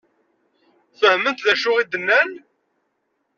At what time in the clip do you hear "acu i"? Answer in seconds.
1.53-1.85